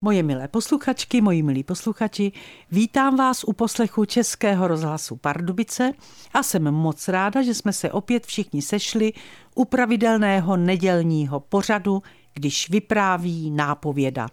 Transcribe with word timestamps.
Moje 0.00 0.22
milé 0.22 0.48
posluchačky, 0.48 1.20
moji 1.20 1.42
milí 1.42 1.64
posluchači, 1.64 2.32
vítám 2.70 3.16
vás 3.16 3.44
u 3.44 3.52
poslechu 3.52 4.04
Českého 4.04 4.68
rozhlasu 4.68 5.16
Pardubice 5.16 5.92
a 6.34 6.42
jsem 6.42 6.70
moc 6.70 7.08
ráda, 7.08 7.42
že 7.42 7.54
jsme 7.54 7.72
se 7.72 7.90
opět 7.90 8.26
všichni 8.26 8.62
sešli 8.62 9.12
u 9.54 9.64
pravidelného 9.64 10.56
nedělního 10.56 11.40
pořadu, 11.40 12.02
když 12.34 12.70
vypráví 12.70 13.50
nápověda. 13.50 14.28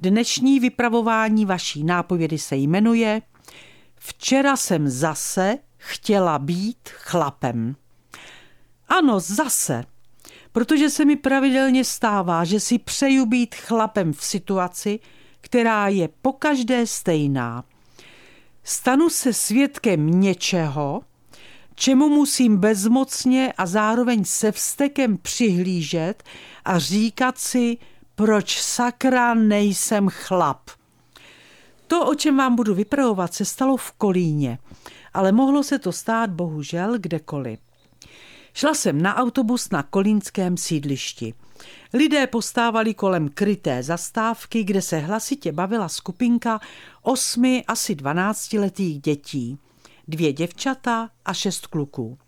Dnešní 0.00 0.60
vypravování 0.60 1.46
vaší 1.46 1.84
nápovědy 1.84 2.38
se 2.38 2.56
jmenuje 2.56 3.22
Včera 3.98 4.56
jsem 4.56 4.88
zase 4.88 5.58
chtěla 5.76 6.38
být 6.38 6.88
chlapem. 6.88 7.76
Ano, 8.88 9.20
zase 9.20 9.84
protože 10.52 10.90
se 10.90 11.04
mi 11.04 11.16
pravidelně 11.16 11.84
stává, 11.84 12.44
že 12.44 12.60
si 12.60 12.78
přeju 12.78 13.26
být 13.26 13.54
chlapem 13.54 14.12
v 14.12 14.24
situaci, 14.24 15.00
která 15.40 15.88
je 15.88 16.08
pokaždé 16.22 16.86
stejná. 16.86 17.64
Stanu 18.64 19.10
se 19.10 19.32
svědkem 19.32 20.20
něčeho, 20.20 21.02
čemu 21.74 22.08
musím 22.08 22.56
bezmocně 22.56 23.52
a 23.58 23.66
zároveň 23.66 24.24
se 24.24 24.52
vstekem 24.52 25.18
přihlížet 25.18 26.22
a 26.64 26.78
říkat 26.78 27.38
si, 27.38 27.78
proč 28.14 28.62
sakra 28.62 29.34
nejsem 29.34 30.08
chlap. 30.08 30.70
To, 31.86 32.06
o 32.06 32.14
čem 32.14 32.36
vám 32.36 32.56
budu 32.56 32.74
vypravovat, 32.74 33.34
se 33.34 33.44
stalo 33.44 33.76
v 33.76 33.92
Kolíně, 33.92 34.58
ale 35.14 35.32
mohlo 35.32 35.62
se 35.62 35.78
to 35.78 35.92
stát 35.92 36.30
bohužel 36.30 36.98
kdekoliv. 36.98 37.60
Šla 38.54 38.74
jsem 38.74 39.02
na 39.02 39.16
autobus 39.16 39.70
na 39.70 39.82
kolínském 39.82 40.56
sídlišti. 40.56 41.34
Lidé 41.94 42.26
postávali 42.26 42.94
kolem 42.94 43.28
kryté 43.28 43.82
zastávky, 43.82 44.64
kde 44.64 44.82
se 44.82 44.98
hlasitě 44.98 45.52
bavila 45.52 45.88
skupinka 45.88 46.60
osmi, 47.02 47.64
asi 47.68 47.94
dvanáctiletých 47.94 49.00
dětí. 49.00 49.58
Dvě 50.08 50.32
děvčata 50.32 51.10
a 51.24 51.34
šest 51.34 51.66
kluků. 51.66 52.18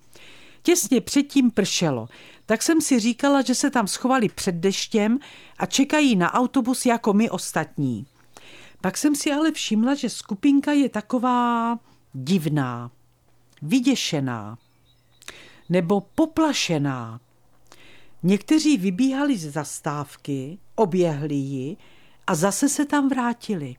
Těsně 0.63 1.01
předtím 1.01 1.51
pršelo, 1.51 2.09
tak 2.47 2.63
jsem 2.63 2.81
si 2.81 3.01
říkala, 3.01 3.43
že 3.43 3.55
se 3.55 3.70
tam 3.70 3.87
schovali 3.87 4.29
před 4.29 4.55
deštěm 4.55 5.19
a 5.59 5.67
čekají 5.67 6.17
na 6.17 6.35
autobus 6.35 6.87
jako 6.87 7.13
my 7.13 7.31
ostatní. 7.31 8.07
Pak 8.81 8.97
jsem 8.97 9.15
si 9.15 9.33
ale 9.33 9.53
všimla, 9.53 9.95
že 9.95 10.11
skupinka 10.11 10.73
je 10.73 10.89
taková 10.89 11.79
divná, 12.13 12.91
vyděšená 13.63 14.59
nebo 15.69 16.01
poplašená. 16.01 17.20
Někteří 18.23 18.79
vybíhali 18.79 19.39
z 19.39 19.53
zastávky, 19.53 20.59
oběhli 20.75 21.34
ji 21.34 21.77
a 22.27 22.34
zase 22.34 22.69
se 22.69 22.84
tam 22.84 23.09
vrátili. 23.09 23.77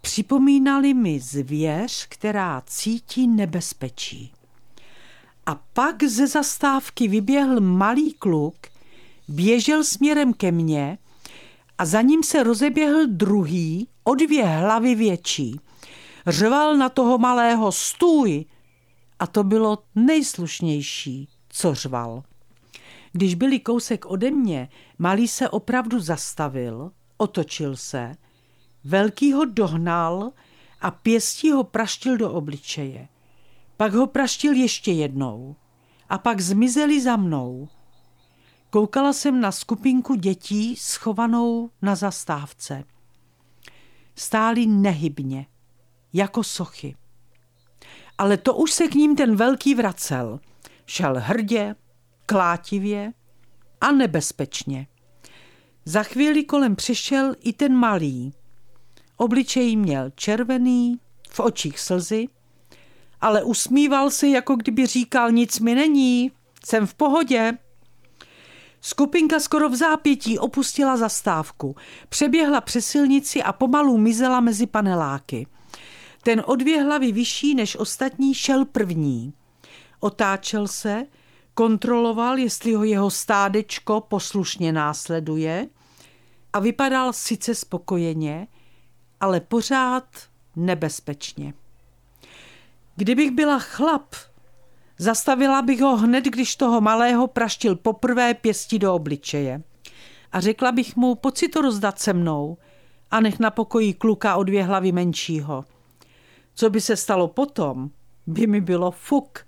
Připomínali 0.00 0.94
mi 0.94 1.20
zvěř, 1.20 2.06
která 2.08 2.62
cítí 2.66 3.28
nebezpečí. 3.28 4.32
A 5.46 5.54
pak 5.72 6.02
ze 6.02 6.26
zastávky 6.26 7.08
vyběhl 7.08 7.60
malý 7.60 8.12
kluk, 8.12 8.56
běžel 9.28 9.84
směrem 9.84 10.32
ke 10.32 10.52
mně 10.52 10.98
a 11.78 11.86
za 11.86 12.00
ním 12.02 12.22
se 12.22 12.42
rozeběhl 12.42 13.06
druhý, 13.06 13.88
o 14.04 14.14
dvě 14.14 14.44
hlavy 14.44 14.94
větší. 14.94 15.60
Řval 16.26 16.76
na 16.76 16.88
toho 16.88 17.18
malého 17.18 17.72
stůj, 17.72 18.44
a 19.18 19.26
to 19.26 19.44
bylo 19.44 19.78
nejslušnější, 19.94 21.28
co 21.48 21.74
řval. 21.74 22.22
Když 23.12 23.34
byli 23.34 23.60
kousek 23.60 24.06
ode 24.06 24.30
mě, 24.30 24.68
malý 24.98 25.28
se 25.28 25.48
opravdu 25.48 26.00
zastavil, 26.00 26.90
otočil 27.16 27.76
se, 27.76 28.14
velký 28.84 29.32
ho 29.32 29.44
dohnal 29.44 30.32
a 30.80 30.90
pěstí 30.90 31.50
ho 31.50 31.64
praštil 31.64 32.16
do 32.16 32.32
obličeje. 32.32 33.08
Pak 33.76 33.92
ho 33.92 34.06
praštil 34.06 34.52
ještě 34.52 34.92
jednou 34.92 35.56
a 36.08 36.18
pak 36.18 36.40
zmizeli 36.40 37.02
za 37.02 37.16
mnou. 37.16 37.68
Koukala 38.70 39.12
jsem 39.12 39.40
na 39.40 39.52
skupinku 39.52 40.14
dětí 40.14 40.76
schovanou 40.76 41.70
na 41.82 41.94
zastávce. 41.94 42.84
Stáli 44.16 44.66
nehybně, 44.66 45.46
jako 46.12 46.44
sochy 46.44 46.96
ale 48.18 48.36
to 48.36 48.54
už 48.54 48.72
se 48.72 48.88
k 48.88 48.94
ním 48.94 49.16
ten 49.16 49.36
velký 49.36 49.74
vracel. 49.74 50.40
Šel 50.86 51.14
hrdě, 51.18 51.74
klátivě 52.26 53.12
a 53.80 53.92
nebezpečně. 53.92 54.86
Za 55.84 56.02
chvíli 56.02 56.44
kolem 56.44 56.76
přišel 56.76 57.34
i 57.40 57.52
ten 57.52 57.74
malý. 57.74 58.32
Obličej 59.16 59.76
měl 59.76 60.10
červený, 60.14 61.00
v 61.30 61.40
očích 61.40 61.80
slzy, 61.80 62.28
ale 63.20 63.42
usmíval 63.42 64.10
se, 64.10 64.28
jako 64.28 64.56
kdyby 64.56 64.86
říkal, 64.86 65.30
nic 65.30 65.60
mi 65.60 65.74
není, 65.74 66.32
jsem 66.66 66.86
v 66.86 66.94
pohodě. 66.94 67.58
Skupinka 68.80 69.40
skoro 69.40 69.68
v 69.68 69.74
zápětí 69.74 70.38
opustila 70.38 70.96
zastávku, 70.96 71.76
přeběhla 72.08 72.60
přes 72.60 72.86
silnici 72.86 73.42
a 73.42 73.52
pomalu 73.52 73.98
mizela 73.98 74.40
mezi 74.40 74.66
paneláky. 74.66 75.46
Ten 76.24 76.42
o 76.46 76.56
dvě 76.56 76.82
hlavy 76.82 77.12
vyšší 77.12 77.54
než 77.54 77.76
ostatní 77.76 78.34
šel 78.34 78.64
první. 78.64 79.32
Otáčel 80.00 80.68
se, 80.68 81.06
kontroloval, 81.54 82.38
jestli 82.38 82.74
ho 82.74 82.84
jeho 82.84 83.10
stádečko 83.10 84.00
poslušně 84.00 84.72
následuje 84.72 85.68
a 86.52 86.58
vypadal 86.60 87.12
sice 87.12 87.54
spokojeně, 87.54 88.46
ale 89.20 89.40
pořád 89.40 90.04
nebezpečně. 90.56 91.54
Kdybych 92.96 93.30
byla 93.30 93.58
chlap, 93.58 94.14
zastavila 94.98 95.62
bych 95.62 95.80
ho 95.80 95.96
hned, 95.96 96.24
když 96.24 96.56
toho 96.56 96.80
malého 96.80 97.26
praštil 97.26 97.76
poprvé 97.76 98.34
pěstí 98.34 98.78
do 98.78 98.94
obličeje. 98.94 99.62
A 100.32 100.40
řekla 100.40 100.72
bych 100.72 100.96
mu, 100.96 101.18
si 101.34 101.48
to 101.48 101.60
rozdat 101.60 101.98
se 101.98 102.12
mnou 102.12 102.56
a 103.10 103.20
nech 103.20 103.38
na 103.38 103.50
pokoji 103.50 103.94
kluka 103.94 104.36
o 104.36 104.42
dvě 104.42 104.64
hlavy 104.64 104.92
menšího. 104.92 105.64
Co 106.54 106.70
by 106.70 106.80
se 106.80 106.96
stalo 106.96 107.28
potom, 107.28 107.90
by 108.26 108.46
mi 108.46 108.60
bylo 108.60 108.90
fuk, 108.90 109.46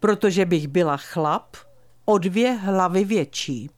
protože 0.00 0.44
bych 0.46 0.68
byla 0.68 0.96
chlap 0.96 1.56
o 2.04 2.18
dvě 2.18 2.52
hlavy 2.52 3.04
větší. 3.04 3.70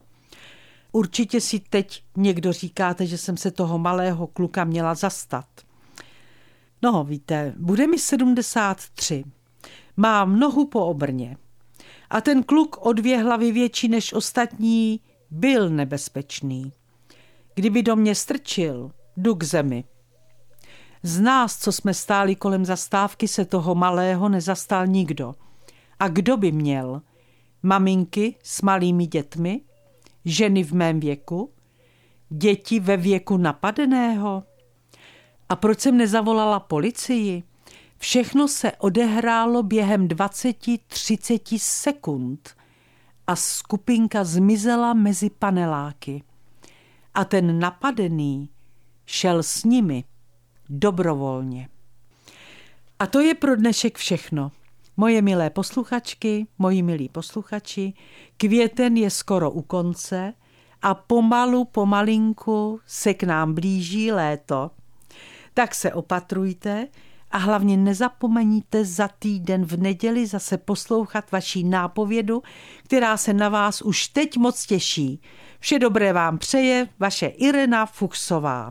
Určitě 0.92 1.40
si 1.40 1.60
teď 1.60 2.04
někdo 2.16 2.52
říkáte, 2.52 3.06
že 3.06 3.18
jsem 3.18 3.36
se 3.36 3.50
toho 3.50 3.78
malého 3.78 4.26
kluka 4.26 4.64
měla 4.64 4.94
zastat. 4.94 5.46
No, 6.82 7.04
víte, 7.04 7.54
bude 7.56 7.86
mi 7.86 7.98
73. 7.98 9.24
Mám 9.96 10.38
nohu 10.38 10.66
po 10.66 10.86
obrně. 10.86 11.36
A 12.10 12.20
ten 12.20 12.42
kluk 12.42 12.86
o 12.86 12.92
dvě 12.92 13.22
hlavy 13.22 13.52
větší 13.52 13.88
než 13.88 14.12
ostatní 14.12 15.00
byl 15.30 15.70
nebezpečný. 15.70 16.72
Kdyby 17.54 17.82
do 17.82 17.96
mě 17.96 18.14
strčil, 18.14 18.90
jdu 19.16 19.34
k 19.34 19.42
zemi. 19.42 19.84
Z 21.02 21.20
nás, 21.20 21.58
co 21.58 21.72
jsme 21.72 21.94
stáli 21.94 22.36
kolem 22.36 22.64
zastávky, 22.64 23.28
se 23.28 23.44
toho 23.44 23.74
malého 23.74 24.28
nezastal 24.28 24.86
nikdo. 24.86 25.34
A 25.98 26.08
kdo 26.08 26.36
by 26.36 26.52
měl? 26.52 27.02
Maminky 27.62 28.34
s 28.42 28.62
malými 28.62 29.06
dětmi? 29.06 29.60
Ženy 30.24 30.64
v 30.64 30.72
mém 30.72 31.00
věku? 31.00 31.52
Děti 32.28 32.80
ve 32.80 32.96
věku 32.96 33.36
napadeného? 33.36 34.42
A 35.48 35.56
proč 35.56 35.80
jsem 35.80 35.96
nezavolala 35.96 36.60
policii? 36.60 37.42
Všechno 37.98 38.48
se 38.48 38.72
odehrálo 38.72 39.62
během 39.62 40.08
20-30 40.08 41.58
sekund 41.60 42.56
a 43.26 43.36
skupinka 43.36 44.24
zmizela 44.24 44.94
mezi 44.94 45.30
paneláky. 45.30 46.22
A 47.14 47.24
ten 47.24 47.58
napadený 47.58 48.48
šel 49.06 49.42
s 49.42 49.64
nimi 49.64 50.04
dobrovolně. 50.69 51.69
A 52.99 53.06
to 53.06 53.20
je 53.20 53.35
pro 53.35 53.56
dnešek 53.56 53.99
všechno. 53.99 54.53
Moje 54.97 55.23
milé 55.23 55.50
posluchačky, 55.50 56.47
moji 56.59 56.82
milí 56.82 57.09
posluchači, 57.09 57.93
květen 58.37 58.97
je 58.97 59.11
skoro 59.11 59.50
u 59.50 59.62
konce 59.62 60.35
a 60.82 60.94
pomalu, 60.94 61.64
pomalinku 61.64 62.81
se 62.87 63.14
k 63.14 63.23
nám 63.23 63.55
blíží 63.55 64.12
léto. 64.12 64.70
Tak 65.55 65.75
se 65.75 65.93
opatrujte 65.93 66.88
a 67.31 67.38
hlavně 67.38 67.76
nezapomeňte 67.76 68.85
za 68.85 69.09
týden 69.09 69.64
v 69.64 69.76
neděli 69.76 70.26
zase 70.26 70.59
poslouchat 70.59 71.32
vaší 71.32 71.64
nápovědu, 71.64 72.43
která 72.85 73.17
se 73.17 73.32
na 73.32 73.49
vás 73.49 73.82
už 73.82 74.09
teď 74.09 74.37
moc 74.37 74.67
těší. 74.67 75.20
Vše 75.59 75.79
dobré 75.79 76.12
vám 76.12 76.38
přeje 76.38 76.88
vaše 76.99 77.26
Irena 77.26 77.87
Fuchsová. 77.87 78.70